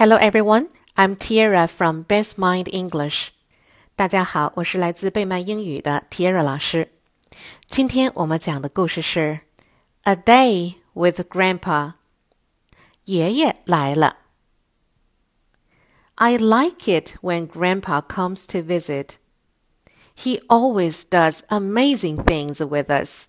[0.00, 3.28] Hello everyone, I'm Tiara from Best Mind English.
[3.94, 6.90] 大家好，我是来自贝曼英语的 Tiara 老师。
[7.68, 9.40] 今天我们讲的故事是《
[10.10, 11.60] A Day with Grandpa》。
[13.04, 14.18] 爷爷来了。
[16.16, 19.16] I like it when Grandpa comes to visit.
[20.14, 23.28] He always does amazing things with us.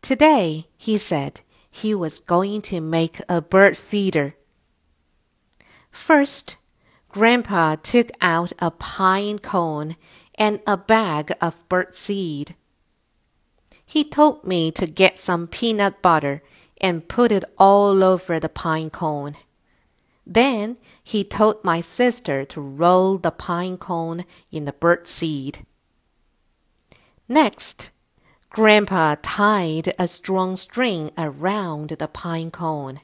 [0.00, 1.40] Today, he said
[1.70, 4.34] he was going to make a bird feeder.
[5.95, 6.57] First,
[7.07, 9.95] Grandpa took out a pine cone
[10.35, 12.53] and a bag of bird seed.
[13.85, 16.43] He told me to get some peanut butter
[16.81, 19.37] and put it all over the pine cone.
[20.27, 25.65] Then he told my sister to roll the pine cone in the bird seed.
[27.29, 27.89] Next,
[28.49, 32.99] Grandpa tied a strong string around the pine cone.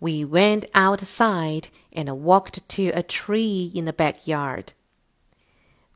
[0.00, 4.72] We went outside and walked to a tree in the backyard.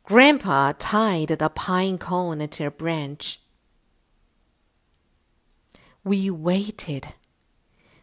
[0.04, 3.40] Grandpa tied the pine cone to a branch.
[6.04, 7.14] We waited.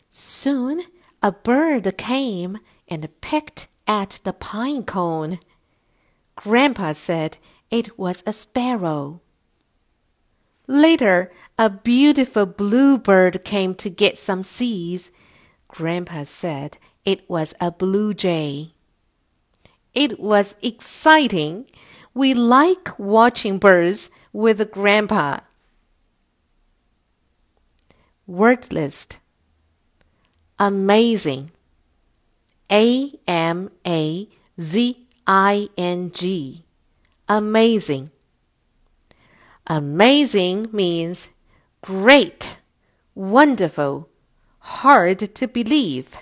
[0.09, 0.81] Soon
[1.22, 5.39] a bird came and pecked at the pine cone.
[6.36, 7.38] Grandpa said
[7.70, 9.22] it was a sparrow.
[10.66, 15.11] Later, a beautiful bluebird came to get some seeds.
[15.72, 18.73] Grandpa said it was a blue jay.
[19.94, 21.66] It was exciting.
[22.14, 25.39] We like watching birds with Grandpa.
[28.27, 29.17] Word list
[30.61, 31.49] Amazing.
[32.72, 34.27] A M A
[34.59, 36.64] Z I N G.
[37.27, 38.11] Amazing.
[39.66, 41.30] Amazing means
[41.81, 42.58] great,
[43.16, 44.08] wonderful,
[44.62, 46.17] hard to believe.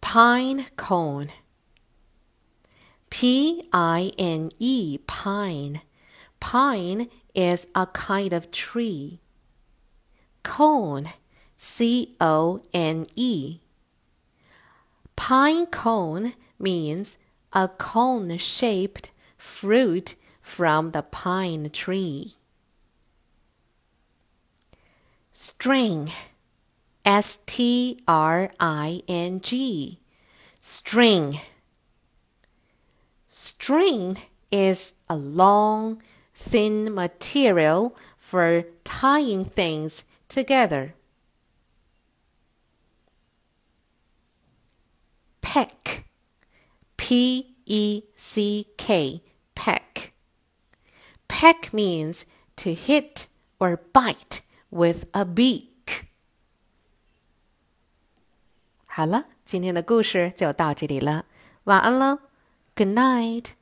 [0.00, 1.30] Pine cone.
[3.10, 5.82] P I N E, pine.
[6.38, 9.20] Pine is a kind of tree.
[10.42, 11.12] Cone,
[11.56, 13.60] C O N E.
[15.16, 17.18] Pine cone means
[17.52, 22.36] a cone shaped fruit from the pine tree.
[25.42, 26.12] String,
[27.02, 29.98] S T R I N G.
[30.60, 31.40] String.
[33.26, 34.18] String
[34.52, 36.02] is a long,
[36.34, 40.94] thin material for tying things together.
[45.40, 46.04] Peck.
[46.98, 49.22] P E C K.
[49.54, 50.12] Peck.
[51.28, 53.26] Peck means to hit
[53.58, 54.39] or bite
[54.70, 55.66] with a beak.
[58.86, 61.26] 好了，今天的故事就到这里了，
[61.64, 62.18] 晚安喽
[62.74, 63.59] ，Good night。